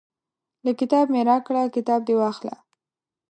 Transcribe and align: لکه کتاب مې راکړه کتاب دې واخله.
لکه 0.65 0.77
کتاب 0.81 1.05
مې 1.13 1.21
راکړه 1.29 1.61
کتاب 1.75 1.99
دې 2.07 2.15
واخله. 2.17 2.55